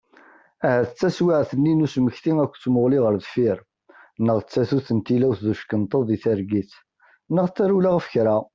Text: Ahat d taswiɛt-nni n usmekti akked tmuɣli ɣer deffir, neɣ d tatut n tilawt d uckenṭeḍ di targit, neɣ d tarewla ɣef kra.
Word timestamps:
Ahat 0.67 0.91
d 0.95 0.97
taswiɛt-nni 0.99 1.73
n 1.73 1.85
usmekti 1.85 2.31
akked 2.43 2.61
tmuɣli 2.63 2.99
ɣer 3.03 3.15
deffir, 3.21 3.57
neɣ 4.25 4.37
d 4.39 4.47
tatut 4.51 4.89
n 4.97 4.99
tilawt 5.05 5.39
d 5.45 5.47
uckenṭeḍ 5.53 6.01
di 6.09 6.17
targit, 6.23 6.71
neɣ 7.35 7.45
d 7.47 7.53
tarewla 7.55 7.91
ɣef 7.93 8.05
kra. 8.13 8.37